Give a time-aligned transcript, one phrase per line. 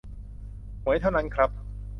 [0.83, 1.49] หวยเท่านั้นครับ